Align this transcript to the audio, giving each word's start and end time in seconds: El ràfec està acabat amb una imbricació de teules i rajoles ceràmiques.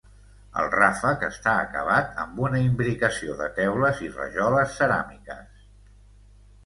El 0.61 0.69
ràfec 0.75 1.25
està 1.27 1.51
acabat 1.65 2.17
amb 2.25 2.41
una 2.45 2.61
imbricació 2.69 3.37
de 3.43 3.51
teules 3.61 4.01
i 4.09 4.13
rajoles 4.17 4.75
ceràmiques. 4.81 5.65